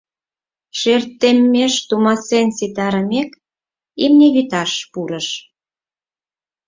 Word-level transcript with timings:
Шер 0.79 1.01
теммеш 1.19 1.73
тумасен 1.87 2.47
ситарымек, 2.57 3.31
имне 4.03 4.27
вӱташ 4.35 4.71
пурыш. 4.91 5.27